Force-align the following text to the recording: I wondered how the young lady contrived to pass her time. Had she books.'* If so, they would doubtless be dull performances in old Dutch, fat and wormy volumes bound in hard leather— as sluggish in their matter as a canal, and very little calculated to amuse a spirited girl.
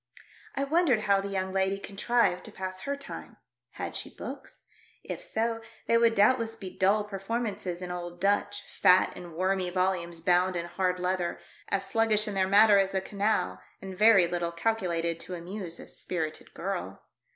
I 0.55 0.63
wondered 0.63 1.01
how 1.01 1.21
the 1.21 1.27
young 1.29 1.53
lady 1.53 1.77
contrived 1.77 2.43
to 2.45 2.51
pass 2.51 2.79
her 2.79 2.95
time. 2.97 3.37
Had 3.73 3.95
she 3.95 4.09
books.'* 4.09 4.65
If 5.03 5.21
so, 5.21 5.61
they 5.85 5.95
would 5.95 6.15
doubtless 6.15 6.55
be 6.55 6.75
dull 6.75 7.03
performances 7.03 7.83
in 7.83 7.91
old 7.91 8.19
Dutch, 8.19 8.63
fat 8.67 9.15
and 9.15 9.35
wormy 9.35 9.69
volumes 9.69 10.19
bound 10.21 10.55
in 10.55 10.65
hard 10.65 10.97
leather— 10.97 11.39
as 11.69 11.85
sluggish 11.85 12.27
in 12.27 12.33
their 12.33 12.47
matter 12.47 12.79
as 12.79 12.95
a 12.95 12.99
canal, 13.01 13.61
and 13.79 13.95
very 13.95 14.25
little 14.25 14.51
calculated 14.51 15.19
to 15.19 15.35
amuse 15.35 15.79
a 15.79 15.87
spirited 15.87 16.55
girl. 16.55 17.03